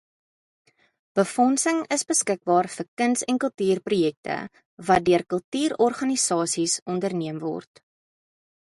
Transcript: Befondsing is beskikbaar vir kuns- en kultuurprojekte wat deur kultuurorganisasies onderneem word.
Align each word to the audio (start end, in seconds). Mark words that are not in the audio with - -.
Befondsing 1.19 1.83
is 1.97 2.03
beskikbaar 2.13 2.69
vir 2.77 2.87
kuns- 3.03 3.25
en 3.35 3.39
kultuurprojekte 3.45 4.39
wat 4.89 5.07
deur 5.11 5.27
kultuurorganisasies 5.37 6.79
onderneem 6.97 7.47
word. 7.49 7.87